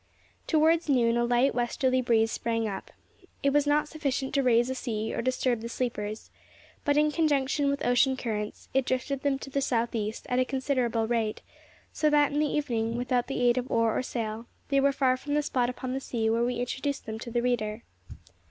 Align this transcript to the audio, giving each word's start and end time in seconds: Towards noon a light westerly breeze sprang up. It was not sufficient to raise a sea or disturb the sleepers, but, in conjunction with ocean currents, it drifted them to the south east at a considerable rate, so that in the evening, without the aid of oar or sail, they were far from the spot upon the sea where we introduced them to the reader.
Towards 0.47 0.89
noon 0.89 1.15
a 1.15 1.23
light 1.23 1.53
westerly 1.53 2.01
breeze 2.01 2.31
sprang 2.31 2.67
up. 2.67 2.89
It 3.43 3.51
was 3.53 3.67
not 3.67 3.87
sufficient 3.87 4.33
to 4.33 4.41
raise 4.41 4.67
a 4.67 4.73
sea 4.73 5.13
or 5.13 5.21
disturb 5.21 5.59
the 5.61 5.69
sleepers, 5.69 6.31
but, 6.83 6.97
in 6.97 7.11
conjunction 7.11 7.69
with 7.69 7.85
ocean 7.85 8.17
currents, 8.17 8.67
it 8.73 8.83
drifted 8.83 9.21
them 9.21 9.37
to 9.37 9.51
the 9.51 9.61
south 9.61 9.93
east 9.93 10.25
at 10.27 10.39
a 10.39 10.43
considerable 10.43 11.05
rate, 11.07 11.43
so 11.93 12.09
that 12.09 12.31
in 12.31 12.39
the 12.39 12.47
evening, 12.47 12.97
without 12.97 13.27
the 13.27 13.41
aid 13.41 13.59
of 13.59 13.69
oar 13.69 13.95
or 13.95 14.01
sail, 14.01 14.47
they 14.69 14.79
were 14.79 14.91
far 14.91 15.17
from 15.17 15.35
the 15.35 15.43
spot 15.43 15.69
upon 15.69 15.93
the 15.93 15.99
sea 16.01 16.31
where 16.31 16.43
we 16.43 16.55
introduced 16.55 17.05
them 17.05 17.19
to 17.19 17.29
the 17.29 17.43
reader. 17.43 17.83